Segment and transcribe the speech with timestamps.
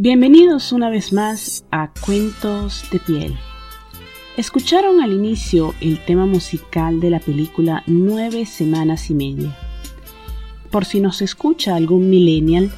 [0.00, 3.36] Bienvenidos una vez más a Cuentos de Piel.
[4.36, 9.58] Escucharon al inicio el tema musical de la película Nueve Semanas y Media.
[10.70, 12.70] Por si nos escucha algún millennial,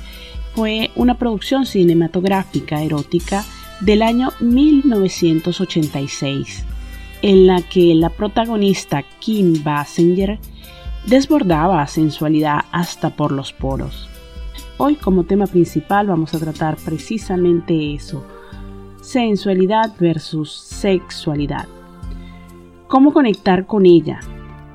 [0.54, 3.44] fue una producción cinematográfica erótica
[3.82, 6.64] del año 1986,
[7.20, 10.38] en la que la protagonista Kim Basinger
[11.04, 14.09] desbordaba sensualidad hasta por los poros.
[14.82, 18.24] Hoy como tema principal vamos a tratar precisamente eso,
[19.02, 21.68] sensualidad versus sexualidad.
[22.86, 24.20] Cómo conectar con ella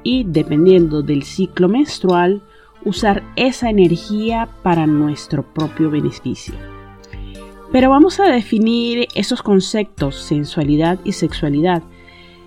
[0.03, 2.43] y dependiendo del ciclo menstrual,
[2.83, 6.53] usar esa energía para nuestro propio beneficio.
[7.71, 11.81] Pero vamos a definir esos conceptos, sensualidad y sexualidad.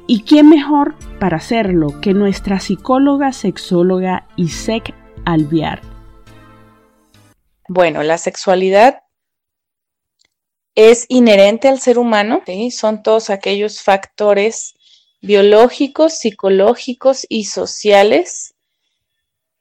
[0.07, 4.95] ¿Y quién mejor para hacerlo que nuestra psicóloga, sexóloga Isek
[5.25, 5.98] Alviar?
[7.69, 9.03] Bueno, la sexualidad
[10.75, 14.75] es inherente al ser humano, son todos aquellos factores
[15.21, 18.55] biológicos, psicológicos y sociales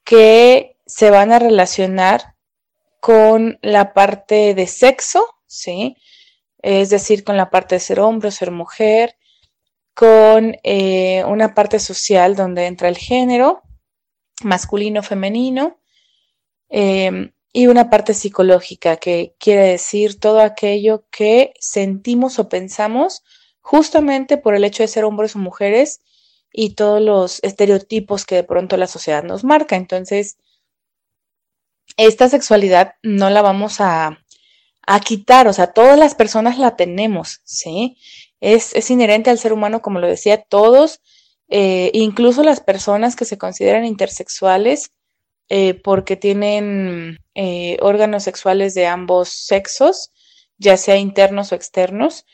[0.05, 2.35] que se van a relacionar
[3.01, 5.97] con la parte de sexo, ¿sí?
[6.61, 9.17] Es decir, con la parte de ser hombre o ser mujer,
[9.93, 13.63] con eh, una parte social donde entra el género,
[14.43, 15.79] masculino, femenino,
[16.69, 23.23] em, y una parte psicológica, que quiere decir todo aquello que sentimos o pensamos
[23.61, 26.01] justamente por el hecho de ser hombres o mujeres
[26.53, 29.75] y todos los estereotipos que de pronto la sociedad nos marca.
[29.75, 30.37] Entonces,
[31.97, 34.19] esta sexualidad no la vamos a,
[35.03, 37.97] quitar, o sea, todas las personas la tenemos, ¿sí?
[38.39, 41.01] Es, inherente al ser humano, como lo decía, todos,
[41.49, 44.91] eh, incluso las personas que se consideran intersexuales,
[45.49, 50.11] eh, porque tienen eh, órganos sexuales de ambos sexos,
[50.57, 52.25] ya sea internos o externos,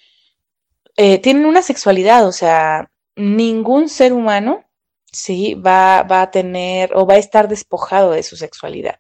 [0.98, 4.66] eh, tienen una sexualidad, o sea, ningún ser humano
[5.12, 9.00] sí va, va a tener o va a estar despojado de su sexualidad.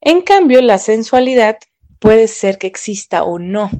[0.00, 1.58] En cambio, la sensualidad
[1.98, 3.70] puede ser que exista o no.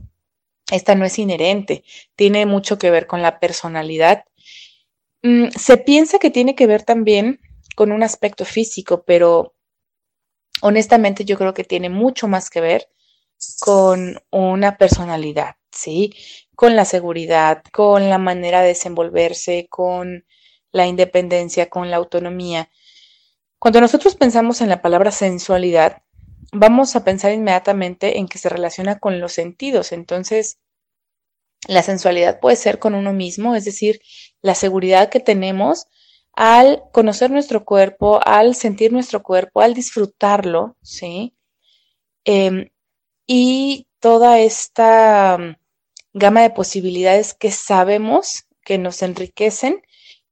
[0.70, 1.82] Esta no es inherente,
[2.14, 4.24] tiene mucho que ver con la personalidad.
[5.22, 7.40] Mm, se piensa que tiene que ver también
[7.80, 9.54] con un aspecto físico, pero
[10.60, 12.90] honestamente yo creo que tiene mucho más que ver
[13.58, 16.12] con una personalidad, ¿sí?
[16.54, 20.26] Con la seguridad, con la manera de desenvolverse, con
[20.72, 22.68] la independencia, con la autonomía.
[23.58, 26.02] Cuando nosotros pensamos en la palabra sensualidad,
[26.52, 29.92] vamos a pensar inmediatamente en que se relaciona con los sentidos.
[29.92, 30.58] Entonces,
[31.66, 34.02] la sensualidad puede ser con uno mismo, es decir,
[34.42, 35.86] la seguridad que tenemos
[36.40, 41.36] al conocer nuestro cuerpo, al sentir nuestro cuerpo, al disfrutarlo, ¿sí?
[42.24, 42.70] Em,
[43.26, 45.56] y toda esta mm,
[46.14, 49.82] gama de posibilidades que sabemos que nos enriquecen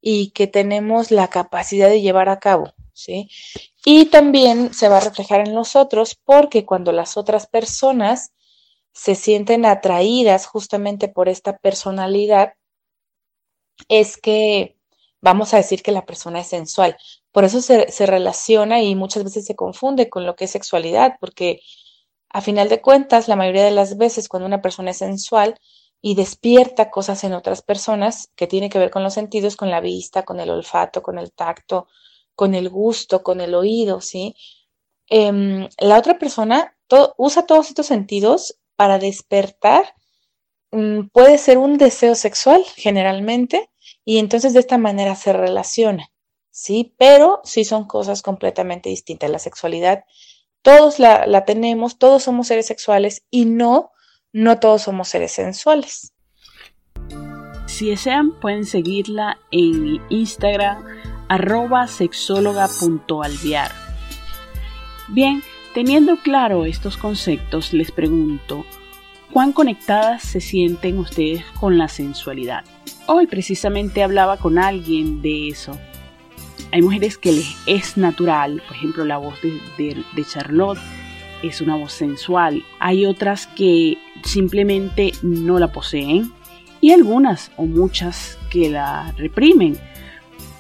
[0.00, 3.28] y que tenemos la capacidad de llevar a cabo, ¿sí?
[3.84, 8.32] Y también se va a reflejar en los otros porque cuando las otras personas
[8.94, 12.54] se sienten atraídas justamente por esta personalidad,
[13.91, 14.78] es que
[15.20, 16.96] vamos a decir que la persona es sensual.
[17.32, 21.60] Por eso se, relaciona y muchas veces se confunde con lo que es sexualidad, porque
[22.30, 25.58] a final de cuentas, la mayoría de las veces cuando una persona es sensual
[26.00, 29.80] y despierta cosas en otras personas que tiene que ver con los sentidos, con la
[29.80, 31.88] vista, con el olfato, con el tacto,
[32.34, 34.36] con el gusto, con el oído, ¿sí?
[35.08, 36.76] Em, la otra persona
[37.16, 39.94] usa todos estos sentidos para despertar.
[40.70, 43.70] Mm, puede ser un deseo sexual generalmente,
[44.08, 46.10] y entonces de esta manera se relaciona,
[46.48, 46.94] ¿sí?
[46.96, 49.28] Pero sí son cosas completamente distintas.
[49.28, 50.04] La sexualidad,
[50.62, 53.91] todos la, tenemos, todos somos seres sexuales y no,
[54.32, 56.14] no todos somos seres sensuales.
[57.66, 60.86] Si desean, pueden seguirla en Instagram,
[61.28, 63.72] arroba sexóloga.alviar.
[65.09, 65.42] Bien,
[65.74, 68.65] teniendo claro estos conceptos, les pregunto,
[69.34, 72.65] ¿cuán conectadas se sienten ustedes con la sensualidad?
[73.10, 75.78] Hoy precisamente hablaba con alguien de eso.
[76.72, 80.78] Hay mujeres que les es natural, por ejemplo la voz de, Charlotte
[81.43, 82.63] es una voz sensual.
[82.81, 86.31] Hay otras que simplemente no la poseen
[86.83, 89.78] y algunas o muchas que la reprimen,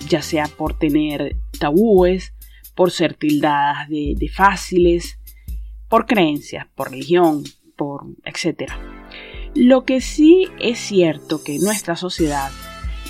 [0.08, 2.32] ya sea por tener tabúes,
[2.74, 5.18] por ser tildadas de, de fáciles,
[5.90, 7.44] por creencias, por religión,
[7.76, 8.97] por etcétera.
[9.54, 12.50] Lo que sí es cierto que en nuestra sociedad,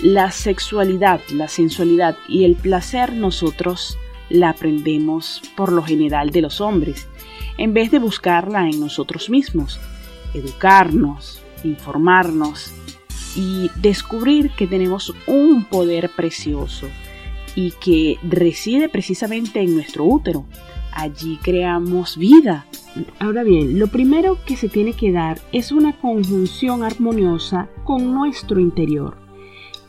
[0.02, 3.98] la sexualidad, la sensualidad y el placer nosotros
[4.30, 7.08] la aprendemos por lo general de los hombres,
[7.56, 9.80] en vez de buscarla en nosotros mismos.
[10.34, 12.70] educarnos, informarnos
[13.34, 16.86] y descubrir que tenemos un poder precioso
[17.54, 20.44] y que reside precisamente en nuestro útero.
[20.98, 22.66] Allí creamos vida.
[23.20, 28.58] Ahora bien, lo primero que se tiene que dar es una conjunción armoniosa con nuestro
[28.58, 29.16] interior.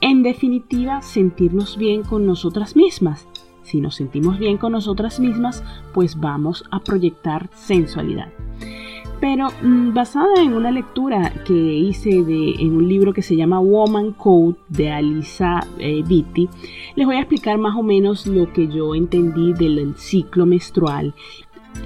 [0.02, 3.28] En definitiva, sentirnos bien con nosotras mismas.
[3.64, 5.64] Si nos sentimos bien con nosotras mismas,
[5.96, 8.32] pues vamos a proyectar sensualidad.
[9.20, 13.60] Pero mm, basada en una lectura que hice de, en un libro que se llama
[13.60, 16.50] Woman Code de Alisa eh, Vitti,
[16.96, 21.14] les voy a explicar más o menos lo que yo entendí del ciclo menstrual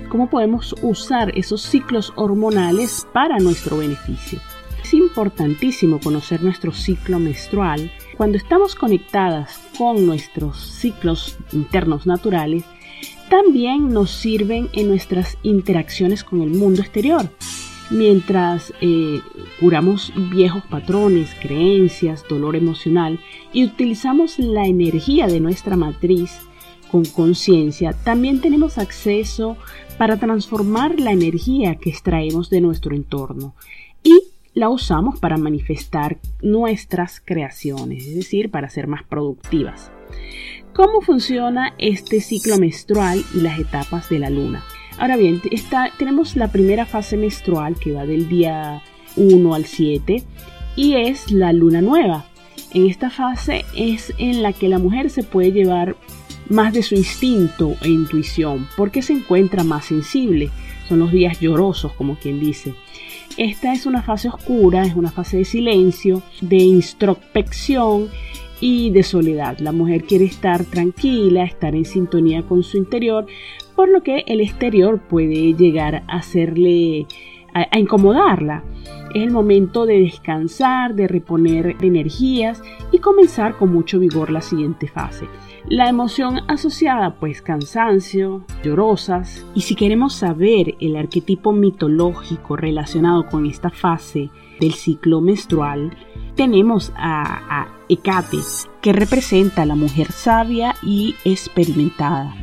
[0.09, 4.39] cómo podemos usar esos ciclos hormonales para nuestro beneficio.
[4.83, 7.91] Es importantísimo conocer nuestro ciclo menstrual.
[8.17, 12.63] Cuando estamos conectadas con nuestros ciclos internos naturales,
[13.33, 17.31] también nos sirven en nuestras interacciones con el mundo exterior.
[17.89, 19.21] Mientras eh,
[19.59, 23.19] curamos viejos patrones, creencias, dolor emocional
[23.51, 26.41] y utilizamos la energía de nuestra matriz
[26.91, 29.57] con conciencia, también tenemos acceso
[29.97, 33.55] para transformar la energía que extraemos de nuestro entorno
[34.03, 34.21] y
[34.53, 39.91] la usamos para manifestar nuestras creaciones, es decir, para ser más productivas.
[40.75, 44.63] ¿Cómo funciona este ciclo menstrual y las etapas de la luna?
[44.97, 45.39] Ahora bien,
[45.99, 48.81] tenemos la primera fase menstrual que va del día
[49.15, 50.23] 1 al 7
[50.75, 52.25] y es la luna nueva.
[52.73, 55.95] En esta fase es en la que la mujer se puede llevar
[56.49, 60.49] más de su instinto e intuición porque se encuentra más sensible.
[60.89, 62.73] Son los días llorosos, como quien dice.
[63.37, 68.09] Esta es una fase oscura, es una fase de silencio, de introspección
[68.65, 69.57] y de soledad.
[69.59, 73.25] La mujer quiere estar tranquila, estar en sintonía con su interior,
[73.75, 77.05] por lo que el exterior puede llegar a hacerle,
[77.53, 78.63] a, incomodarla.
[79.13, 82.63] Es el momento de descansar, de reponer energías
[82.93, 85.27] y comenzar con mucho vigor la siguiente fase.
[85.67, 89.45] La emoción asociada, pues cansancio, llorosas.
[89.53, 95.95] Y si queremos saber el arquetipo mitológico relacionado con esta fase del ciclo menstrual,
[96.35, 98.37] tenemos a, Hecate,
[98.81, 102.33] que representa a la mujer sabia y experimentada.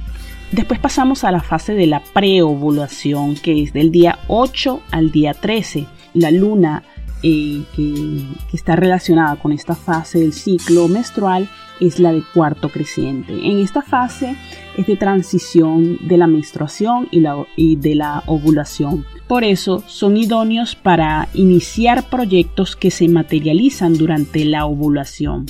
[0.52, 5.34] Después pasamos a la fase de la preovulación, que es del día 8 al día
[5.34, 5.86] 13.
[6.14, 6.82] La luna
[7.22, 11.48] eh, que, está relacionada con esta fase del ciclo menstrual
[11.78, 13.32] es la de cuarto creciente.
[13.32, 14.36] En esta fase
[14.82, 19.04] de transición de la menstruación y, la, y de la ovulación.
[19.26, 25.46] Por eso son idóneos para iniciar proyectos que se materializan durante la ovulación.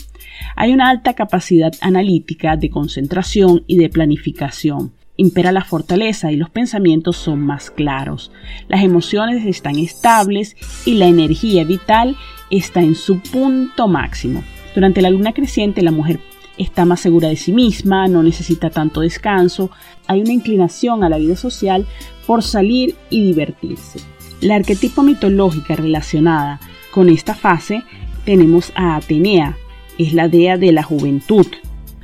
[0.56, 4.93] Hay una alta capacidad analítica de concentración y de planificación.
[5.17, 8.33] Impera la fortaleza y los pensamientos son más claros.
[8.69, 10.56] Las emociones están estables
[10.87, 12.17] y la energía vital
[12.50, 14.43] está en su punto máximo.
[14.75, 16.21] Durante la luna creciente la mujer
[16.62, 19.71] está más segura de sí misma, no necesita tanto descanso,
[20.07, 21.87] hay una inclinación a la vida social
[22.27, 24.01] por salir y divertirse.
[24.41, 26.61] La arquetipo mitológica relacionada
[26.93, 27.83] con esta fase
[28.25, 29.57] tenemos a Atenea,
[29.99, 31.47] es la dea de la juventud.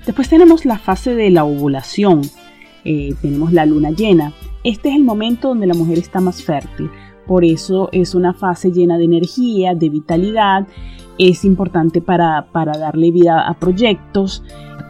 [0.04, 2.22] Después tenemos la fase de la ovulación,
[2.84, 4.32] eh, tenemos la luna llena.
[4.64, 6.90] Este es el momento donde la mujer está más fértil,
[7.26, 10.66] por eso es una fase llena de energía, de vitalidad
[11.18, 14.42] es importante para, darle vida a proyectos,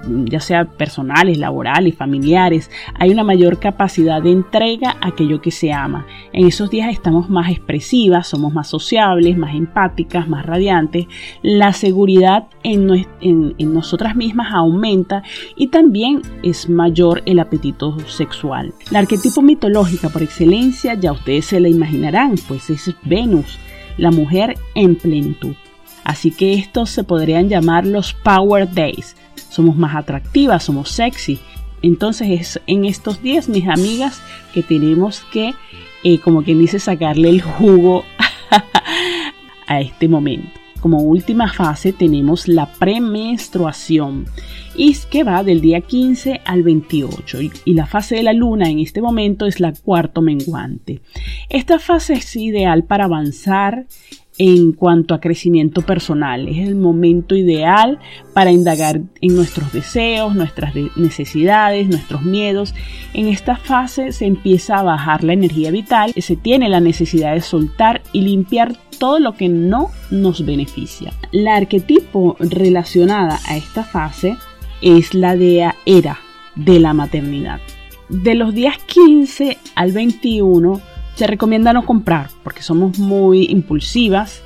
[0.08, 5.72] ya sea personales, laborales, familiares, hay una mayor capacidad de entrega a aquello que se
[5.72, 6.06] ama.
[6.32, 11.06] En esos días estamos más expresivas, somos más sociables, más empáticas, más radiantes.
[11.42, 15.22] La seguridad en, en nosotras mismas aumenta
[15.56, 18.74] y también es mayor el apetito sexual.
[18.90, 23.58] La arquetipo mitológica por excelencia, ya ustedes se la imaginarán, pues es Venus,
[23.98, 25.56] la mujer en plenitud.
[26.06, 29.16] Así que estos se podrían llamar los Power Days.
[29.50, 31.40] Somos más atractivas, somos sexy.
[31.82, 34.22] Entonces es en estos días, mis amigas,
[34.54, 35.52] que tenemos que,
[36.04, 38.04] eh, como quien dice, sacarle el jugo
[39.66, 40.60] a este momento.
[40.80, 44.26] Como última fase tenemos la premenstruación
[44.76, 48.78] y que va del día 15 al 28 y, la fase de la luna en
[48.78, 51.00] este momento es la cuarto menguante.
[51.48, 53.86] Esta fase es ideal para avanzar
[54.38, 56.48] en cuanto a crecimiento personal.
[56.48, 57.98] Es el momento ideal
[58.34, 62.74] para indagar en nuestros deseos, nuestras necesidades, nuestros miedos.
[63.14, 67.40] En esta fase se empieza a bajar la energía vital, se tiene la necesidad de
[67.40, 71.12] soltar y limpiar todo lo que no nos beneficia.
[71.32, 74.36] La arquetipo relacionada a esta fase
[74.82, 76.18] es la de Era,
[76.54, 77.60] de la maternidad.
[78.08, 80.80] De los días 15 al 21
[81.16, 84.42] Se recomienda no comprar porque somos muy impulsivas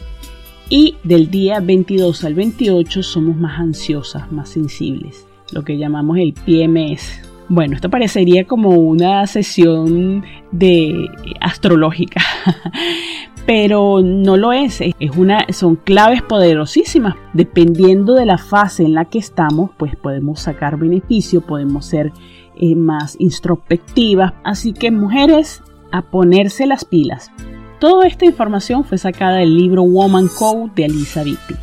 [0.69, 6.33] y del día 22 al 28 somos más ansiosas, más sensibles, lo que llamamos el
[6.33, 7.23] PMS.
[7.49, 10.23] Bueno, esto parecería como una sesión
[10.53, 11.09] de
[11.41, 12.23] astrológica,
[13.47, 14.81] pero no lo es.
[14.81, 17.17] Es una, son claves poderosísimas.
[17.33, 22.13] Dependiendo de la fase en la que estamos, pues podemos sacar beneficio, podemos ser
[22.55, 24.35] eh, más introspectivas.
[24.45, 27.31] Así que mujeres, a ponerse las pilas.
[27.79, 31.55] Toda esta información fue sacada del libro Woman Code de Alisa Vitti.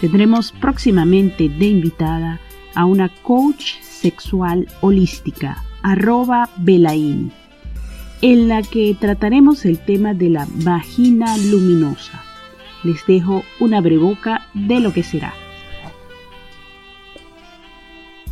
[0.00, 2.40] Tendremos próximamente de invitada
[2.74, 7.32] a una coach sexual holística, arroba Belaín,
[8.22, 12.22] en la que trataremos el tema de la vagina luminosa.
[12.84, 15.34] Les dejo una breboca de lo que será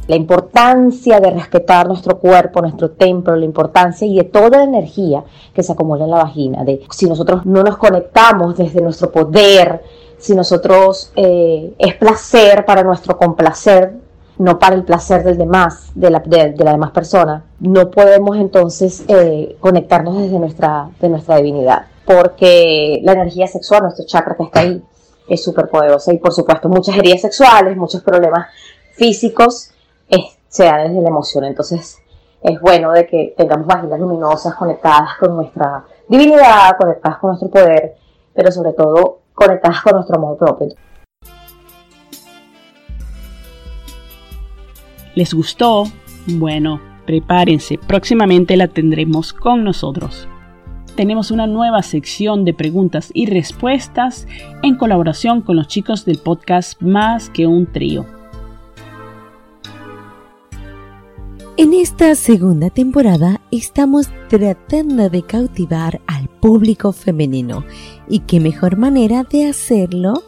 [0.07, 5.25] la importancia de respetar nuestro cuerpo, nuestro templo, la importancia y de toda la energía
[5.55, 9.83] que se acumula en la vagina, de si nosotros no nos conectamos desde nuestro poder,
[10.19, 13.95] si nosotros eh, es placer para nuestro complacer,
[14.37, 19.05] no para el placer del demás, de la, de, la demás persona, no podemos entonces
[19.09, 24.61] eh, conectarnos desde nuestra, de nuestra divinidad, porque la energía sexual, nuestro chakra que está
[24.61, 24.83] ahí,
[25.29, 28.49] es súper poderosa y por supuesto muchas heridas sexuales, muchos problemas
[28.93, 29.71] físicos
[30.49, 31.45] sea desde la emoción.
[31.45, 31.99] Entonces
[32.43, 37.97] es bueno de que tengamos vaginas luminosas conectadas con nuestra divinidad, conectadas con nuestro poder,
[38.35, 40.69] pero sobre todo conectadas con nuestro amor propio.
[45.15, 45.85] ¿Les gustó?
[46.27, 50.29] Bueno, prepárense, próximamente la tendremos con nosotros.
[50.97, 54.29] Tenemos una nueva sección de preguntas y respuestas
[54.63, 58.14] en colaboración con los chicos del podcast Más que un trío.
[61.57, 67.65] En esta segunda temporada estamos tratando de cautivar al público femenino
[68.09, 70.25] y qué mejor manera de hacerlo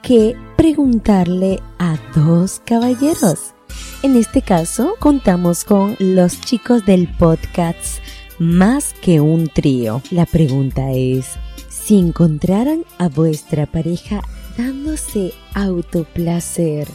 [0.00, 3.52] que preguntarle a dos caballeros.
[4.04, 8.00] En este caso contamos con los chicos del podcast
[8.38, 10.02] Más que un trío.
[10.12, 11.32] La pregunta es,
[11.68, 14.22] si encontraran a vuestra pareja
[14.56, 16.86] dándose autoplacer,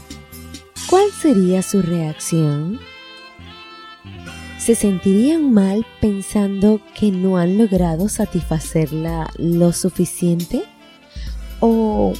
[0.90, 2.80] ¿cuál sería su reacción?
[4.66, 10.64] Se sentirían mal pensando que no han logrado satisfacerla lo suficiente?
[11.60, 12.14] ¿O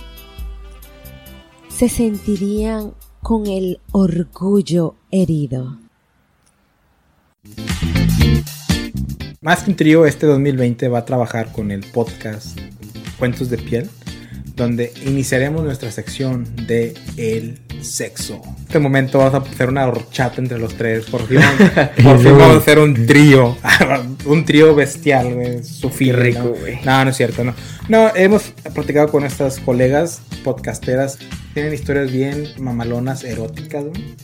[1.70, 5.80] se sentirían con el orgullo herido?
[9.42, 12.60] Más que un trío, este 2020 va a trabajar con el podcast
[13.18, 13.90] Cuentos de Piel,
[14.56, 18.42] donde iniciaremos nuestra sección de el sexo.
[18.46, 21.06] En este momento vamos a hacer una horchata entre los tres.
[21.06, 21.40] Por fin,
[22.04, 23.58] vamos a hacer un trío.
[24.26, 25.64] un trío bestial, güey.
[25.64, 26.16] Sofía.
[26.16, 26.80] rico, güey.
[26.84, 27.04] ¿no?
[27.04, 27.54] no, es cierto, no.
[27.88, 31.18] No, hemos platicado con estas colegas podcasteras.
[31.54, 34.16] Tienen historias bien mamalonas, eróticas, güey.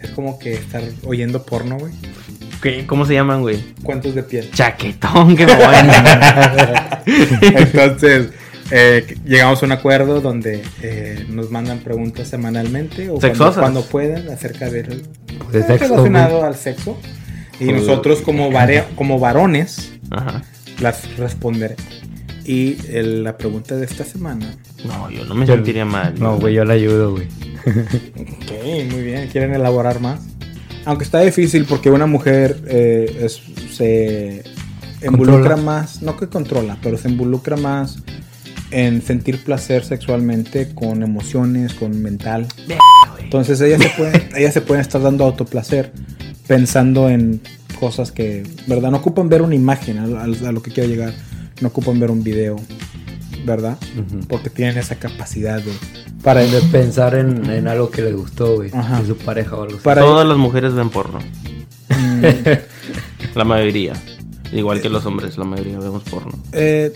[0.00, 1.92] Es como que estar oyendo porno, güey.
[2.62, 2.86] ¿Qué?
[2.86, 3.62] ¿Cómo se llaman, güey?
[3.82, 4.50] Cuentos de piel.
[4.50, 5.92] Chaquetón, qué bueno.
[7.42, 8.28] Entonces,
[8.76, 13.20] eh, llegamos a un acuerdo donde eh, nos mandan preguntas semanalmente o
[13.54, 16.98] cuando, puedan acerca de, de eh, relacionado al sexo
[17.60, 18.50] y nosotros como,
[18.96, 19.92] como varones
[20.80, 21.84] las responderemos.
[22.44, 24.56] Y la pregunta de esta semana.
[24.84, 26.18] No, yo no me sentiría mal.
[26.18, 27.28] No, güey, yo la ayudo, güey.
[28.16, 29.28] ok, muy bien.
[29.28, 30.20] ¿Quieren elaborar más?
[30.84, 32.58] Aunque está difícil porque una mujer
[33.70, 34.42] se
[35.00, 38.02] involucra más, no que controla, pero se involucra más
[38.74, 42.48] en sentir placer sexualmente con emociones, con mental.
[43.20, 45.92] Entonces ellas se pueden, ellas se pueden estar dando autoplacer
[46.48, 47.40] pensando en
[47.78, 48.90] cosas que, ¿verdad?
[48.90, 51.14] No ocupan ver una imagen a, lo que quiero llegar.
[51.60, 52.56] No ocupan ver un video,
[53.46, 53.78] ¿verdad?
[54.28, 55.72] Porque tienen esa capacidad de...
[56.24, 58.70] Para de pensar en, algo que les gustó, güey.
[58.70, 59.84] De su pareja o algo así.
[59.84, 61.20] Todas las mujeres ven porno.
[61.90, 62.24] Mm.
[63.36, 63.92] la mayoría.
[64.50, 66.32] Igual que los hombres, la mayoría vemos porno.
[66.52, 66.92] Eh,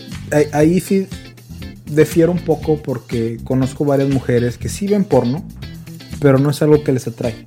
[0.51, 1.07] ahí sí
[1.89, 5.43] defiero un poco porque conozco varias mujeres que sí ven porno,
[6.19, 7.45] pero no es algo que les atrae.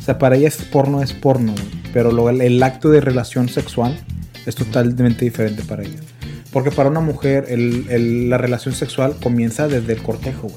[0.00, 1.54] O sea, para ellas porno es porno,
[1.92, 3.98] pero lo, el acto de relación sexual
[4.46, 6.02] es totalmente diferente para ellas.
[6.52, 10.48] Porque para una mujer la relación sexual comienza desde el cortejo.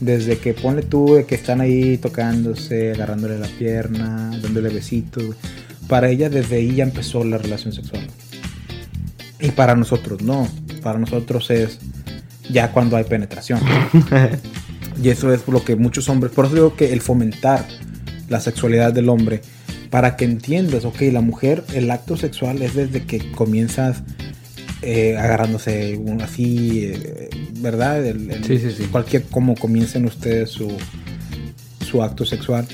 [0.00, 5.36] Desde que pone tú que están ahí tocándose, agarrándole la pierna, dándole besitos.
[5.88, 8.06] Para ella desde ahí ya empezó la relación sexual.
[9.38, 10.48] Y para nosotros no
[10.84, 11.80] para nosotros es
[12.48, 13.58] ya cuando hay penetración.
[15.02, 17.66] y eso es lo que muchos hombres, por eso digo que el fomentar
[18.28, 19.40] la sexualidad del hombre
[19.90, 24.02] para que entiendas, ok, la mujer, el acto sexual es desde que comienzas
[24.82, 28.04] eh, agarrándose así, eh, ¿verdad?
[28.46, 28.84] sí, sí, sí.
[28.90, 30.70] Cualquier, como comiencen ustedes su,
[31.88, 32.66] su acto sexual.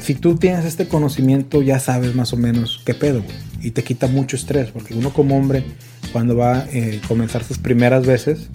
[0.00, 3.24] si tú tienes este conocimiento, ya sabes más o menos qué pedo,
[3.64, 5.64] Y te quita mucho estrés, porque uno como hombre,
[6.12, 8.50] cuando va a eh, comenzar sus primeras veces,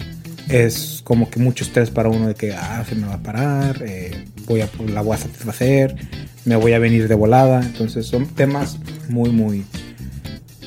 [0.48, 3.84] es como que mucho estrés para uno de que, ah, se me va a parar,
[4.46, 5.96] voy a, la voy a satisfacer,
[6.44, 7.60] me voy a venir de volada.
[7.60, 9.64] Entonces son temas muy, muy,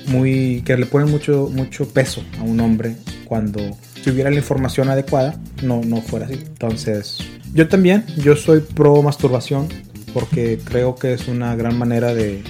[0.07, 2.95] muy que le ponen mucho, mucho peso a un hombre
[3.25, 6.35] cuando si hubiera la información adecuada no, no fuera así.
[6.35, 7.19] Entonces,
[7.53, 9.67] yo también, yo soy pro masturbación
[10.13, 12.43] porque creo que es una gran manera de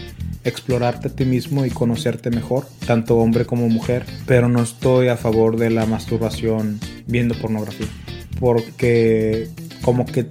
[0.43, 5.17] explorarte a ti mismo y conocerte mejor, tanto hombre como mujer, pero no estoy a
[5.17, 7.87] favor de la masturbación viendo pornografía,
[8.39, 9.49] porque
[9.81, 10.27] como que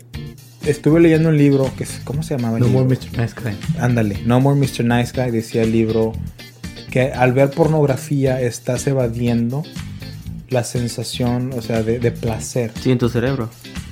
[0.67, 2.59] estuve leyendo un libro que ¿cómo se llamaba?
[2.59, 3.19] no More Mr.
[3.19, 3.57] Nice Guy.
[3.79, 4.85] Ándale, No More Mr.
[4.85, 6.13] Nice Guy decía el libro
[6.91, 9.63] que al ver pornografía estás evadiendo
[10.51, 12.71] la sensación, o sea, de, placer.
[12.81, 13.49] Sí, en tu cerebro.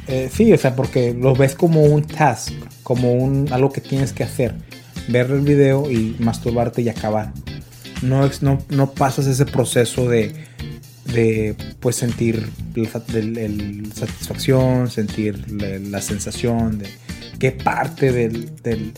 [0.07, 4.13] Eh, sí, o sea, porque lo ves como un task, como un algo que tienes
[4.13, 4.55] que hacer.
[5.09, 7.33] Ver el video y masturbarte y acabar.
[8.03, 10.33] No, no, no pasas ese proceso de,
[11.13, 16.87] de pues sentir el, satisfacción, sentir la, sensación de
[17.39, 18.93] qué parte del, del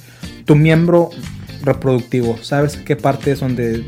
[0.45, 1.11] tu miembro
[1.63, 2.39] reproductivo.
[2.43, 3.85] ¿Sabes qué parte es donde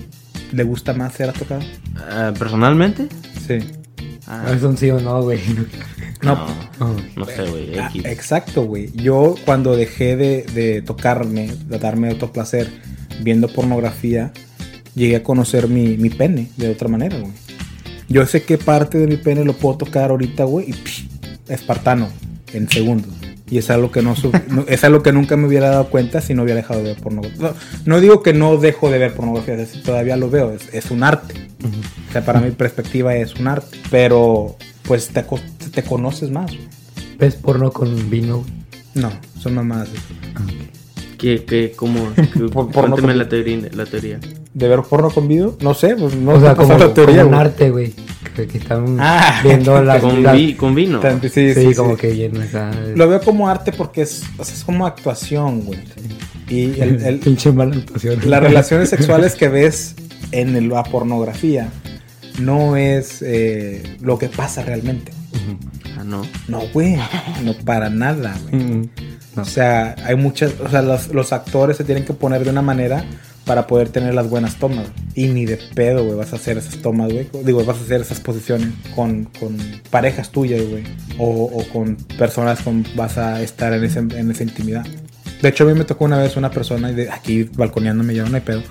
[0.53, 1.61] le gusta más ser tocado?
[1.61, 3.09] Uh, ¿Personalmente?
[3.47, 3.59] Sí.
[4.43, 4.53] Ah.
[4.55, 5.41] ¿Es un sí o no, güey?
[6.23, 6.47] No,
[7.17, 7.79] no, sé, güey.
[7.79, 8.91] Ah, exacto, güey.
[8.95, 12.71] Yo cuando dejé de, de, tocarme, de darme otro placer
[13.21, 14.33] viendo pornografía,
[14.95, 17.33] llegué a conocer mi, mi pene de otra manera, güey.
[18.09, 20.75] Yo sé qué parte de mi pene lo puedo tocar ahorita, güey, y
[21.53, 22.09] espartano,
[22.53, 23.13] en segundos.
[23.55, 24.17] Y es algo que no,
[24.67, 27.53] es algo que nunca me hubiera dado cuenta si no hubiera dejado de ver pornografía.
[27.85, 31.35] No, digo que no dejo de ver pornografía, es todavía lo veo, es, un arte.
[32.09, 33.79] O sea, para mi perspectiva es un arte.
[33.93, 35.25] Pero pues te,
[35.71, 36.51] te conoces más.
[37.17, 38.45] ¿Ves porno con vino?
[38.95, 39.89] No, son mamadas.
[41.17, 42.09] ¿Qué, qué, cómo?
[42.73, 43.17] porno con...
[43.17, 44.19] la teoría, la teoría.
[44.53, 45.57] ¿De ver porno con vino?
[45.61, 47.95] No sé, pues no o sea, como, la teoría, como un arte, güey
[48.35, 50.23] que, están ah, viendo la, con,
[50.57, 51.01] con vino.
[51.33, 52.41] Sí, sí, como que lleno
[52.95, 55.81] Lo veo como arte porque es, es como actuación, güey.
[56.49, 58.19] Y el, el pinche mala actuación.
[58.25, 59.95] Las relaciones sexuales que ves
[60.33, 61.69] en la pornografía
[62.41, 65.13] no es eh, lo que pasa realmente.
[65.99, 66.23] Ah, no.
[66.49, 66.97] No, güey.
[67.45, 68.91] No para nada, güey.
[69.37, 70.55] O sea, hay muchas.
[70.61, 73.05] O sea, los, los actores se tienen que poner de una manera
[73.45, 74.87] para poder tener las buenas tomas.
[75.15, 77.29] Y ni de pedo, güey, vas a hacer esas tomas, güey.
[77.45, 79.57] Digo, vas a hacer esas posiciones con, con
[79.91, 80.85] parejas tuyas, güey.
[81.19, 84.87] O, o, con personas con vas a estar en, ese, en esa intimidad.
[85.43, 88.27] De hecho, a mí me tocó una vez una persona, y de, aquí balconeándome yo,
[88.27, 88.63] no hay pedo.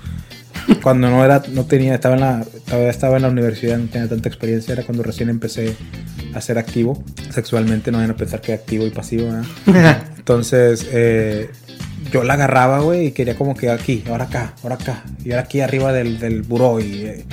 [0.82, 4.08] Cuando no era, no tenía, estaba en la, todavía estaba en la universidad, no tenía
[4.08, 5.76] tanta experiencia, era cuando recién empecé
[6.34, 9.26] a ser activo sexualmente, no vayan a pensar que activo y pasivo,
[9.66, 10.04] ¿verdad?
[10.18, 11.50] Entonces, eh,
[12.12, 15.04] yo la agarraba, güey, y quería como que aquí, ahora acá, ahora acá.
[15.24, 16.80] Y ahora aquí arriba del, del buró.
[16.80, 17.26] Y, eh,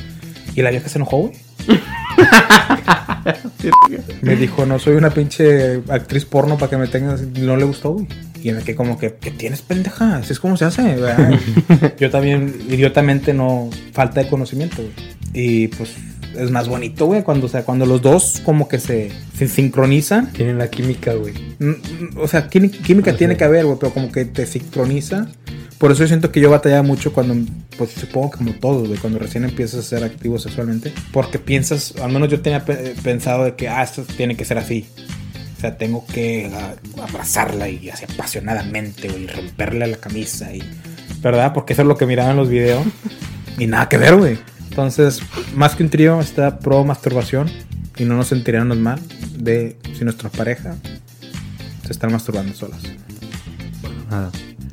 [0.55, 1.33] y la vieja se enojó, güey.
[4.23, 7.23] me dijo, no soy una pinche actriz porno para que me tengas.
[7.23, 8.07] No le gustó, güey.
[8.43, 10.17] Y me quedé como que, ¿qué tienes, pendeja?
[10.17, 10.97] Así es como se hace,
[11.99, 13.69] Yo también, idiotamente, no.
[13.93, 14.95] Falta de conocimiento, güey.
[15.33, 15.95] Y pues
[16.37, 20.33] es más bonito, güey, cuando, o sea, cuando los dos como que se, se sincronizan.
[20.33, 21.35] Tienen la química, güey.
[21.59, 25.29] Mm, o sea, química tiene que haber, güey, pero como que te sincroniza.
[25.79, 27.35] Por eso yo siento que yo batallaba mucho cuando,
[27.79, 30.93] pues supongo como todos, güey, cuando recién empiezas a ser activo sexualmente.
[31.13, 34.87] Porque piensas, al menos yo tenía pensado de que, ah, esto tiene que ser así.
[35.57, 40.63] O sea, tengo que ah, abrazarla y así apasionadamente, güey, y romperle la camisa y...
[41.23, 41.53] ¿Verdad?
[41.53, 42.83] Porque eso es lo que miraban en los videos.
[43.59, 44.39] Y nada que ver, güey.
[44.81, 45.23] Entonces,
[45.55, 47.51] más que un trío, está pro masturbación
[47.99, 48.99] y no nos sentiríamos mal
[49.37, 50.75] de si nuestra pareja
[51.85, 52.81] se están masturbando solas.
[54.11, 54.31] Nada.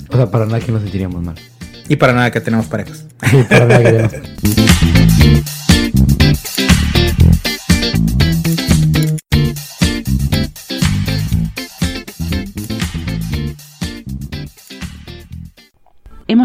[0.08, 1.36] O sea, para nada que nos sentiríamos mal.
[1.90, 3.06] Y para nada que tenemos parejas.
[3.34, 5.52] Y para nada que tenemos.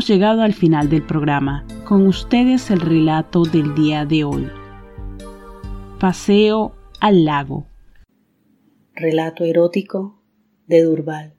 [0.03, 1.65] Hemos llegado al final del programa.
[1.85, 4.49] Con ustedes el relato del día de hoy.
[6.01, 7.69] Paseo al lago.
[8.97, 10.21] Relato erótico
[10.67, 11.35] de Durval.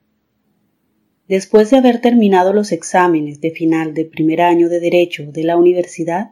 [1.28, 5.58] Después de haber terminado los exámenes de final de primer año de Derecho de la
[5.58, 6.30] universidad,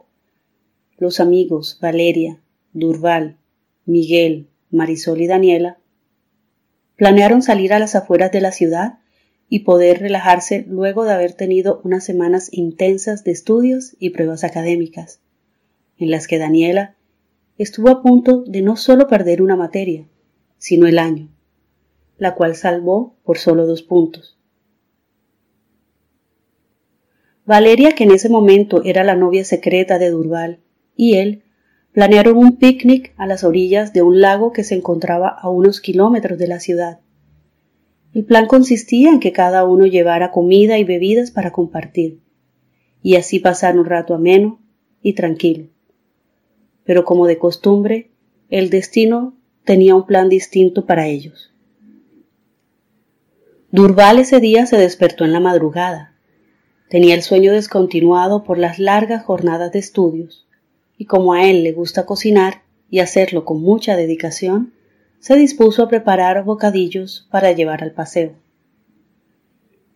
[0.97, 2.41] los amigos Valeria,
[2.73, 3.37] Durval,
[3.85, 5.77] Miguel, Marisol y Daniela
[6.97, 9.01] planearon salir a las afueras de la ciudad
[9.49, 15.21] y poder relajarse luego de haber tenido unas semanas intensas de estudios y pruebas académicas,
[15.99, 16.97] en las que Daniela
[17.59, 20.09] estuvo a punto de no solo perder una materia,
[20.59, 21.29] sino el año,
[22.19, 24.39] la cual salvó por solo dos puntos.
[27.45, 30.61] Valeria, que en ese momento era la novia secreta de Durval,
[30.95, 31.43] y él
[31.93, 36.39] planearon un picnic a las orillas de un lago que se encontraba a unos kilómetros
[36.39, 37.01] de la ciudad.
[38.15, 42.21] El plan consistía en que cada uno llevara comida y bebidas para compartir,
[43.03, 44.61] y así pasar un rato ameno
[45.03, 45.69] y tranquilo.
[46.85, 48.11] Pero como de costumbre,
[48.51, 51.53] el destino tenía un plan distinto para ellos.
[53.71, 56.15] Durval ese día se despertó en la madrugada.
[56.91, 60.47] Tenía el sueño descontinuado por las largas jornadas de estudios,
[60.99, 64.75] y como a él le gusta cocinar y hacerlo con mucha dedicación,
[65.23, 68.33] se dispuso a preparar bocadillos para llevar al paseo.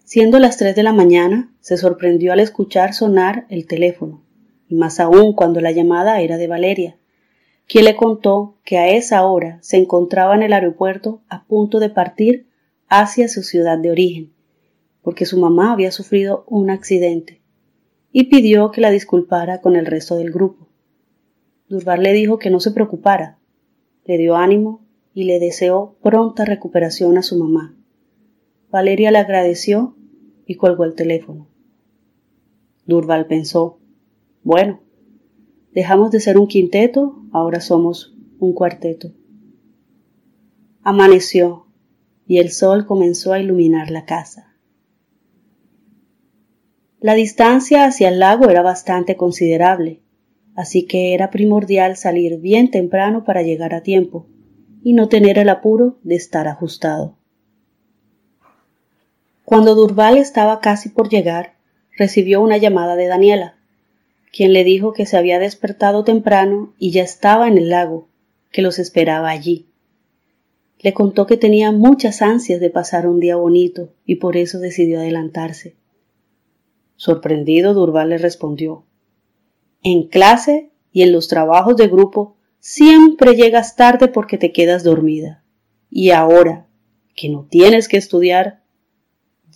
[0.04, 4.22] Siendo las tres de la mañana, se sorprendió al escuchar sonar el teléfono,
[4.68, 6.96] y más aún cuando la llamada era de Valeria,
[7.66, 11.90] quien le contó que a esa hora se encontraba en el aeropuerto a punto de
[11.90, 12.46] partir
[12.86, 14.32] hacia su ciudad de origen,
[15.02, 17.42] porque su mamá había sufrido un accidente,
[18.12, 20.68] y pidió que la disculpara con el resto del grupo.
[21.68, 23.38] Durbar le dijo que no se preocupara,
[24.04, 24.85] le dio ánimo
[25.16, 27.74] y le deseó pronta recuperación a su mamá.
[28.68, 29.96] Valeria le agradeció
[30.44, 31.48] y colgó el teléfono.
[32.84, 33.80] Durval pensó,
[34.42, 34.82] bueno,
[35.72, 39.14] dejamos de ser un quinteto, ahora somos un cuarteto.
[40.82, 41.66] Amaneció
[42.26, 44.58] y el sol comenzó a iluminar la casa.
[47.00, 50.02] La distancia hacia el lago era bastante considerable,
[50.54, 54.28] así que era primordial salir bien temprano para llegar a tiempo
[54.82, 57.16] y no tener el apuro de estar ajustado.
[59.44, 61.54] Cuando Durval estaba casi por llegar,
[61.96, 63.56] recibió una llamada de Daniela,
[64.32, 68.08] quien le dijo que se había despertado temprano y ya estaba en el lago,
[68.50, 69.66] que los esperaba allí.
[70.80, 74.98] Le contó que tenía muchas ansias de pasar un día bonito y por eso decidió
[74.98, 75.76] adelantarse.
[76.96, 78.84] Sorprendido, Durval le respondió
[79.82, 82.35] en clase y en los trabajos de grupo
[82.66, 85.44] siempre llegas tarde porque te quedas dormida.
[85.88, 86.66] Y ahora,
[87.14, 88.60] que no tienes que estudiar,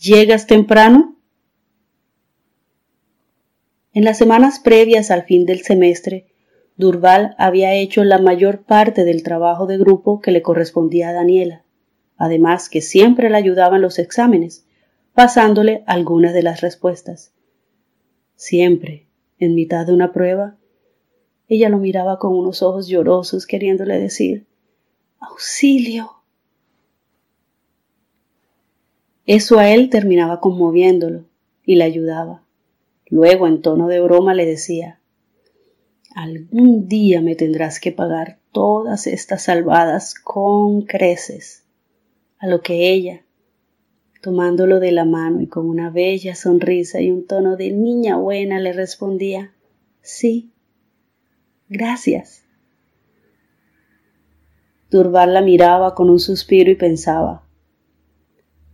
[0.01, 1.19] ¿llegas temprano?
[3.93, 6.29] En las semanas previas al fin del semestre,
[6.77, 11.65] Durval había hecho la mayor parte del trabajo de grupo que le correspondía a Daniela,
[12.17, 14.67] además que siempre le ayudaba en los exámenes,
[15.15, 17.33] pasándole algunas de las respuestas.
[18.37, 19.09] Siempre,
[19.41, 20.60] en mitad de una prueba,
[21.51, 24.47] ella lo miraba con unos ojos llorosos queriéndole decir,
[25.19, 26.13] auxilio.
[29.27, 31.25] Eso a él terminaba conmoviéndolo
[31.67, 32.45] y le ayudaba.
[33.07, 35.01] Luego, en tono de broma, le decía,
[36.15, 41.65] algún día me tendrás que pagar todas estas salvadas con creces.
[42.39, 43.25] A lo que ella,
[44.23, 48.61] tomándolo de la mano y con una bella sonrisa y un tono de niña buena
[48.61, 49.53] le respondía,
[50.01, 50.53] sí,
[51.71, 52.43] gracias.
[54.91, 57.47] Durval la miraba con un suspiro y pensaba,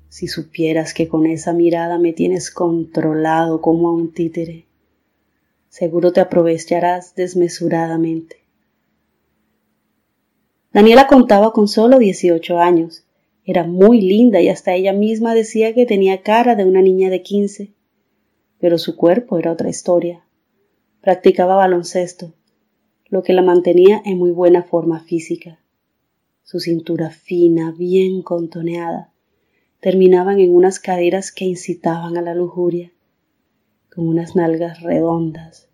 [0.09, 4.66] si supieras que con esa mirada me tienes controlado como a un títere,
[5.68, 8.40] seguro te aprovecharás desmesuradamente.
[10.72, 13.06] Daniela contaba con solo 18 años
[13.46, 17.22] era muy linda y hasta ella misma decía que tenía cara de una niña de
[17.22, 17.72] quince.
[18.59, 20.24] Pero su cuerpo era otra historia.
[21.00, 22.35] Practicaba baloncesto,
[23.08, 25.60] lo que la mantenía en muy buena forma física.
[26.42, 29.12] Su cintura fina, bien contoneada,
[29.80, 32.92] terminaban en unas caderas que incitaban a la lujuria,
[33.94, 35.68] con unas nalgas redondas,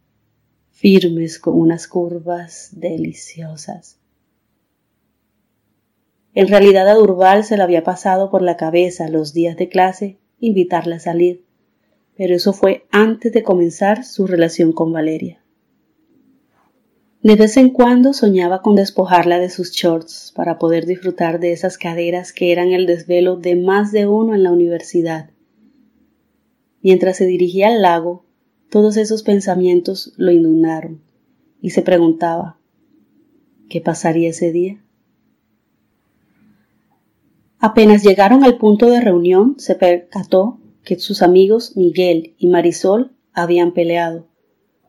[0.70, 3.98] firmes con unas curvas deliciosas.
[6.34, 10.18] En realidad a Durval se le había pasado por la cabeza los días de clase
[10.40, 11.44] invitarla a salir,
[12.16, 15.41] pero eso fue antes de comenzar su relación con Valeria.
[17.22, 21.78] De vez en cuando soñaba con despojarla de sus shorts para poder disfrutar de esas
[21.78, 25.30] caderas que eran el desvelo de más de uno en la universidad.
[26.82, 28.24] Mientras se dirigía al lago,
[28.70, 31.00] todos esos pensamientos lo inundaron
[31.60, 32.58] y se preguntaba
[33.68, 34.82] ¿qué pasaría ese día?
[37.60, 43.72] Apenas llegaron al punto de reunión, se percató que sus amigos Miguel y Marisol habían
[43.72, 44.26] peleado,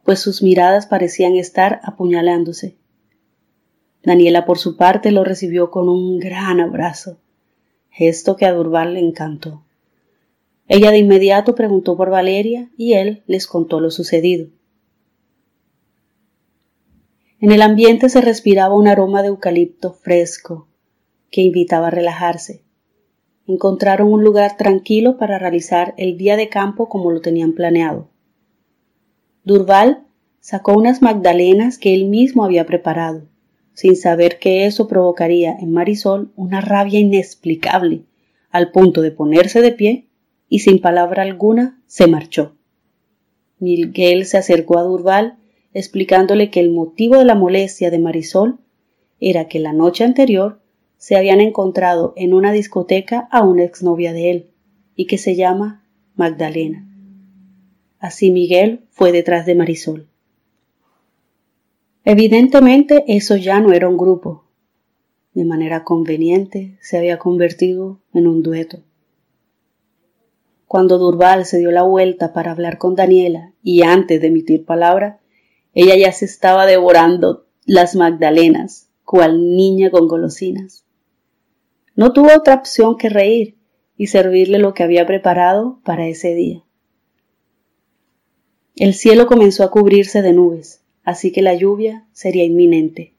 [0.03, 2.77] pues sus miradas parecían estar apuñalándose.
[4.03, 7.19] Daniela por su parte lo recibió con un gran abrazo,
[7.89, 9.63] gesto que a Durval le encantó.
[10.67, 14.49] Ella de inmediato preguntó por Valeria y él les contó lo sucedido.
[17.39, 20.67] En el ambiente se respiraba un aroma de eucalipto fresco
[21.29, 22.63] que invitaba a relajarse.
[23.47, 28.12] Encontraron un lugar tranquilo para realizar el día de campo como lo tenían planeado.
[29.45, 30.05] Durval
[30.39, 33.23] sacó unas magdalenas que él mismo había preparado,
[33.73, 38.03] sin saber que eso provocaría en Marisol una rabia inexplicable,
[38.49, 40.07] al punto de ponerse de pie
[40.47, 42.55] y sin palabra alguna se marchó.
[43.59, 45.37] Miguel se acercó a Durval
[45.73, 48.59] explicándole que el motivo de la molestia de Marisol
[49.19, 50.61] era que la noche anterior
[50.97, 54.49] se habían encontrado en una discoteca a una exnovia de él
[54.95, 55.83] y que se llama
[56.15, 56.92] Magdalena.
[58.03, 60.09] Así Miguel fue detrás de Marisol.
[62.03, 64.43] Evidentemente eso ya no era un grupo.
[65.33, 68.83] De manera conveniente se había convertido en un dueto.
[70.67, 75.21] Cuando Durval se dio la vuelta para hablar con Daniela y antes de emitir palabra,
[75.73, 80.83] ella ya se estaba devorando las magdalenas, cual niña con golosinas.
[81.95, 83.55] No tuvo otra opción que reír
[83.95, 86.65] y servirle lo que había preparado para ese día.
[88.75, 93.13] El cielo comenzó a cubrirse de nubes, así que la lluvia sería inminente.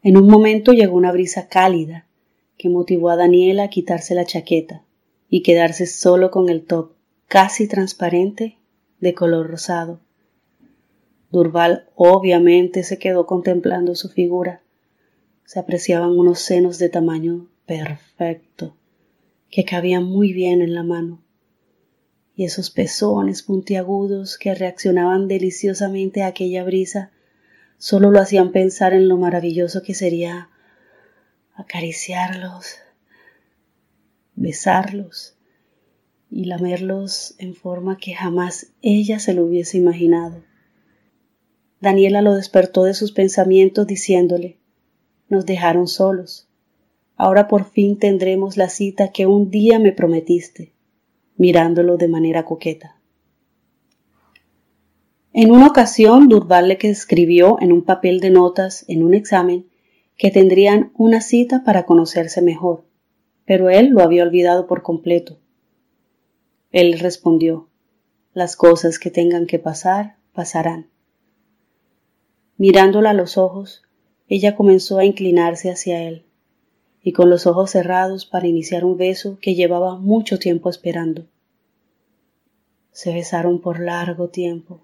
[0.00, 2.06] En un momento llegó una brisa cálida
[2.56, 4.84] que motivó a Daniela a quitarse la chaqueta
[5.28, 6.92] y quedarse solo con el top
[7.26, 8.58] casi transparente
[9.00, 9.98] de color rosado.
[11.32, 14.62] Durval obviamente se quedó contemplando su figura.
[15.46, 18.76] Se apreciaban unos senos de tamaño perfecto,
[19.50, 21.23] que cabían muy bien en la mano,
[22.36, 27.12] y esos pezones puntiagudos que reaccionaban deliciosamente a aquella brisa
[27.78, 30.48] solo lo hacían pensar en lo maravilloso que sería
[31.54, 32.78] acariciarlos,
[34.34, 35.36] besarlos
[36.30, 40.42] y lamerlos en forma que jamás ella se lo hubiese imaginado.
[41.80, 44.58] Daniela lo despertó de sus pensamientos diciéndole,
[45.28, 46.48] nos dejaron solos.
[47.16, 50.73] Ahora por fin tendremos la cita que un día me prometiste,
[51.36, 52.96] mirándolo de manera coqueta.
[55.32, 59.66] En una ocasión, Durval le escribió en un papel de notas en un examen
[60.16, 62.84] que tendrían una cita para conocerse mejor,
[63.44, 65.38] pero él lo había olvidado por completo.
[66.70, 67.68] Él respondió,
[68.32, 70.88] las cosas que tengan que pasar, pasarán.
[72.56, 73.82] Mirándola a los ojos,
[74.28, 76.24] ella comenzó a inclinarse hacia él,
[77.06, 81.26] y con los ojos cerrados para iniciar un beso que llevaba mucho tiempo esperando.
[82.92, 84.80] Se besaron por largo tiempo.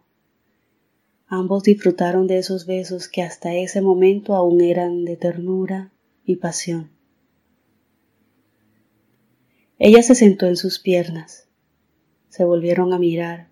[1.26, 5.92] Ambos disfrutaron de esos besos que hasta ese momento aún eran de ternura
[6.26, 6.90] y pasión.
[9.78, 11.48] Ella se sentó en sus piernas.
[12.28, 13.48] Se volvieron a mirar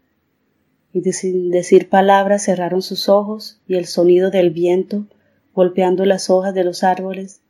[0.92, 5.06] y sin decir palabras cerraron sus ojos y el sonido del viento
[5.54, 7.40] golpeando las hojas de los árboles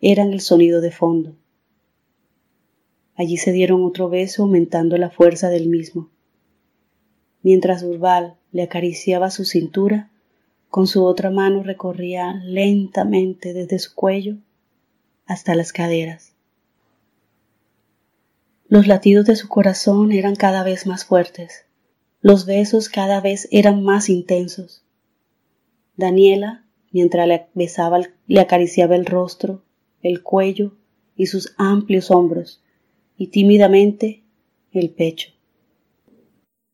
[0.00, 1.36] eran el sonido de fondo.
[3.16, 6.08] Allí se dieron otro beso aumentando la fuerza del mismo.
[7.42, 10.10] Mientras Urbal le acariciaba su cintura,
[10.70, 14.36] con su otra mano recorría lentamente desde su cuello
[15.26, 16.32] hasta las caderas.
[18.68, 21.64] Los latidos de su corazón eran cada vez más fuertes.
[22.22, 24.84] Los besos cada vez eran más intensos.
[25.96, 29.62] Daniela, mientras le besaba, le acariciaba el rostro,
[30.02, 30.76] el cuello
[31.16, 32.62] y sus amplios hombros,
[33.16, 34.24] y tímidamente
[34.72, 35.30] el pecho.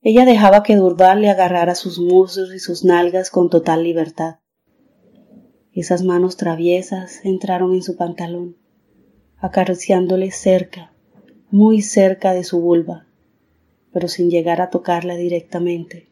[0.02, 4.36] Ella dejaba que Durval le agarrara sus muslos y sus nalgas con total libertad.
[5.72, 8.56] Esas manos traviesas entraron en su pantalón,
[9.38, 10.92] acariciándole cerca,
[11.50, 13.06] muy cerca de su vulva
[13.96, 16.06] pero sin llegar a tocarla directamente.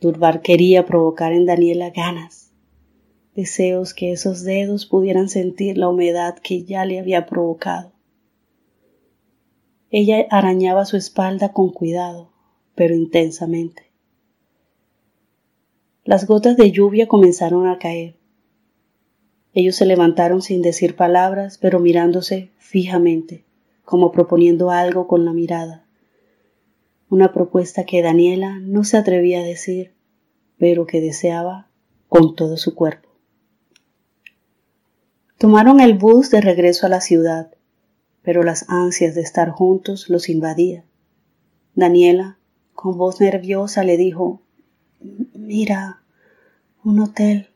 [0.00, 2.45] Durbar quería provocar en Daniela ganas,
[3.36, 7.92] deseos que esos dedos pudieran sentir la humedad que ya le había provocado.
[9.90, 12.32] Ella arañaba su espalda con cuidado,
[12.74, 13.92] pero intensamente.
[16.02, 18.16] Las gotas de lluvia comenzaron a caer.
[19.52, 23.44] Ellos se levantaron sin decir palabras, pero mirándose fijamente
[23.86, 25.84] como proponiendo algo con la mirada.
[27.08, 29.92] Una propuesta que Daniela no se atrevía a decir,
[30.58, 31.68] pero que deseaba
[32.08, 33.05] con todo su cuerpo.
[35.38, 37.52] Tomaron el bus de regreso a la ciudad,
[38.22, 40.84] pero las ansias de estar juntos los invadía.
[41.74, 42.38] Daniela,
[42.72, 44.40] con voz nerviosa, le dijo,
[45.34, 46.02] Mira,
[46.82, 47.50] un hotel.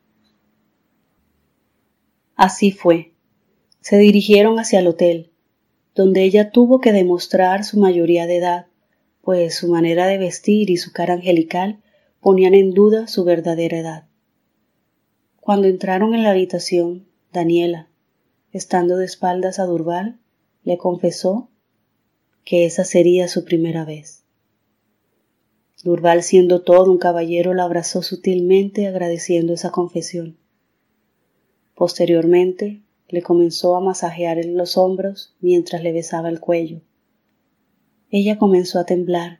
[2.35, 3.13] Así fue.
[3.79, 5.31] Se dirigieron hacia el hotel,
[5.95, 8.67] donde ella tuvo que demostrar su mayoría de edad,
[9.21, 11.81] pues su manera de vestir y su cara angelical
[12.19, 14.07] ponían en duda su verdadera edad.
[15.39, 17.87] Cuando entraron en la habitación, Daniela,
[18.51, 20.19] estando de espaldas a Durval,
[20.63, 21.49] le confesó
[22.43, 24.25] que esa sería su primera vez.
[25.83, 30.37] Durval, siendo todo un caballero, la abrazó sutilmente agradeciendo esa confesión.
[31.73, 36.81] Posteriormente, le comenzó a masajear en los hombros mientras le besaba el cuello.
[38.09, 39.39] Ella comenzó a temblar.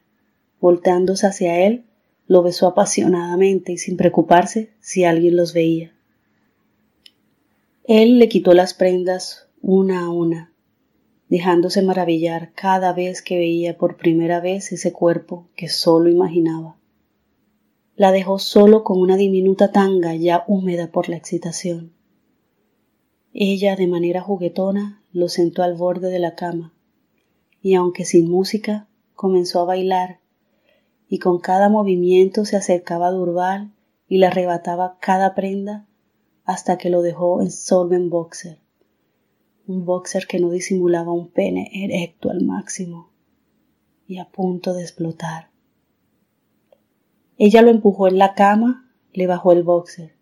[0.62, 1.86] Voltándose hacia él,
[2.25, 5.93] lo besó apasionadamente y sin preocuparse si alguien los veía.
[7.84, 10.54] Él le quitó las prendas una a una,
[11.30, 16.78] dejándose maravillar cada vez que veía por primera vez ese cuerpo que solo imaginaba.
[17.96, 21.91] La dejó solo con una diminuta tanga ya húmeda por la excitación.
[23.34, 26.76] Ella, de manera juguetona, lo sentó al borde de la cama,
[27.63, 30.20] y aunque sin música, comenzó a bailar,
[31.10, 33.72] y con cada movimiento se acercaba a Durval
[34.08, 35.88] y le arrebataba cada prenda
[36.52, 38.60] hasta que lo dejó en solo en boxer,
[39.68, 43.10] un boxer que no disimulaba un pene erecto al máximo
[44.06, 45.50] y a punto de explotar.
[47.38, 50.14] Ella lo empujó en la cama, le bajó el boxer,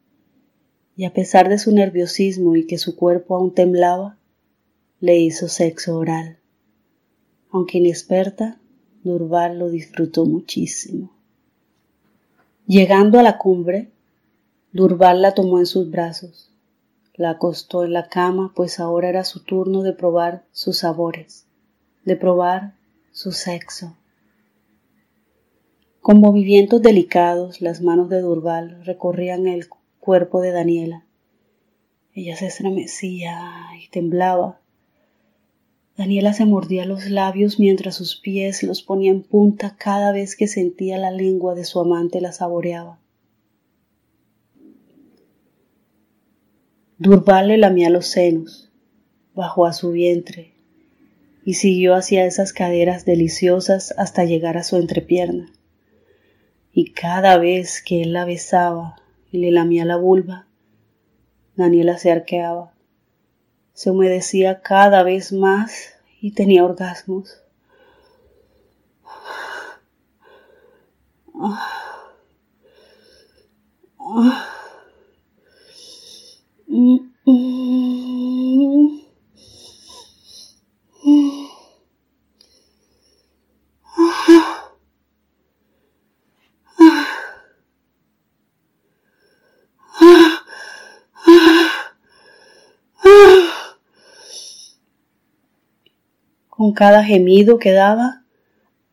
[0.96, 4.20] y a pesar de su nerviosismo y que su cuerpo aún temblaba,
[5.00, 6.38] le hizo sexo oral.
[7.50, 8.60] Aunque inexperta,
[9.04, 11.12] Durval lo disfrutó muchísimo.
[12.68, 13.92] Llegando a la cumbre,
[14.72, 16.52] Durval la tomó en sus brazos,
[17.16, 21.48] la acostó en la cama, pues ahora era su turno de probar sus sabores,
[22.06, 22.76] de probar
[23.12, 23.98] su sexo.
[26.02, 29.68] Con movimientos delicados, las manos de Durval recorrían el
[30.00, 31.04] cuerpo de Daniela.
[32.14, 33.42] Ella se estremecía
[33.84, 34.62] y temblaba.
[35.98, 40.48] Daniela se mordía los labios mientras sus pies los ponía en punta cada vez que
[40.48, 43.00] sentía la lengua de su amante la saboreaba.
[47.00, 48.70] Durval le lamía los senos,
[49.34, 50.54] bajó a su vientre
[51.46, 55.50] y siguió hacia esas caderas deliciosas hasta llegar a su entrepierna.
[56.74, 59.00] Y cada vez que él la besaba,
[59.32, 60.48] y le lamía la vulva.
[61.56, 62.74] Daniela se arqueaba,
[63.74, 67.42] se humedecía cada vez más y tenía orgasmos.
[76.70, 77.10] Con
[96.74, 98.26] cada gemido que daba,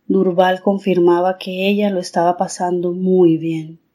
[0.06, 3.85] Durval confirmaba que ella lo estaba pasando muy bien.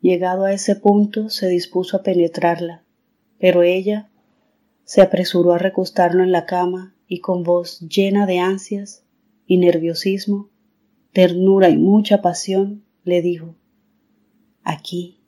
[0.00, 2.84] Llegado a ese punto, se dispuso a penetrarla,
[3.38, 4.10] pero ella
[4.84, 9.04] se apresuró a recostarlo en la cama y con voz llena de ansias
[9.46, 10.48] y nerviosismo,
[11.12, 13.56] ternura y mucha pasión, le dijo,
[14.62, 15.20] Aquí,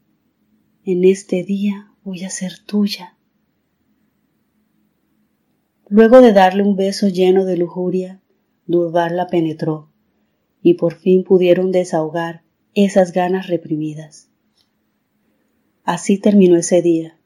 [0.84, 3.16] en este día, voy a ser tuya.
[5.88, 8.20] Luego de darle un beso lleno de lujuria,
[8.66, 9.88] Durbar la penetró,
[10.60, 12.42] y por fin pudieron desahogar
[12.74, 14.27] esas ganas reprimidas.
[15.88, 17.16] Así terminó ese día,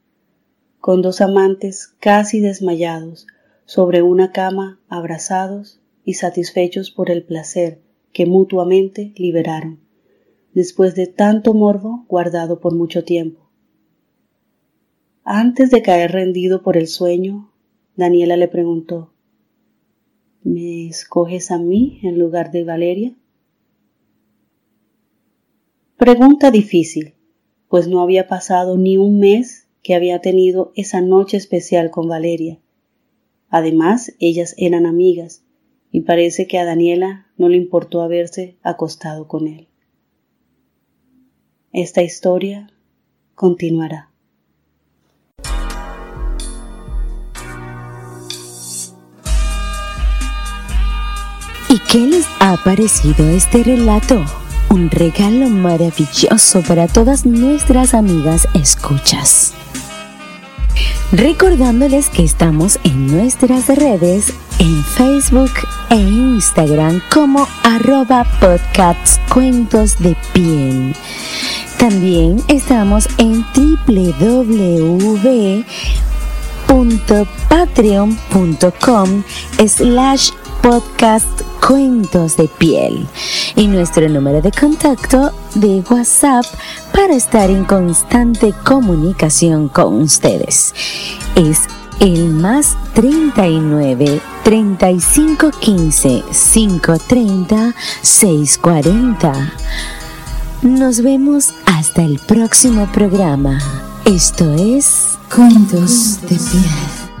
[0.79, 3.27] con dos amantes casi desmayados
[3.65, 7.81] sobre una cama, abrazados y satisfechos por el placer
[8.13, 9.81] que mutuamente liberaron,
[10.53, 13.49] después de tanto morbo guardado por mucho tiempo.
[15.25, 17.51] Antes de caer rendido por el sueño,
[17.97, 19.11] Daniela le preguntó,
[20.41, 23.13] ¿me escoges a mí en lugar de Valeria?
[25.97, 27.12] Pregunta difícil,
[27.73, 32.59] pues no había pasado ni un mes que había tenido esa noche especial con Valeria.
[33.49, 35.43] Además, ellas eran amigas,
[35.91, 39.69] y parece que a Daniela no le importó haberse acostado con él.
[41.71, 42.69] Esta historia
[43.33, 44.11] continuará.
[51.69, 54.23] ¿Y qué les ha parecido este relato?
[54.73, 59.53] Un regalo maravilloso para todas nuestras amigas escuchas.
[61.11, 65.51] Recordándoles que estamos en nuestras redes, en Facebook
[65.91, 70.95] e Instagram como arroba podcasts cuentos de piel.
[71.77, 75.63] También estamos en www
[76.67, 79.23] www.patreon.com
[79.67, 83.07] slash podcast Cuentos de Piel
[83.55, 86.45] y nuestro número de contacto de WhatsApp
[86.93, 90.73] para estar en constante comunicación con ustedes.
[91.35, 91.61] Es
[92.01, 99.53] el más 39 35 15 530 640.
[100.63, 103.57] Nos vemos hasta el próximo programa.
[104.03, 107.12] Esto es Cuentos de Piel.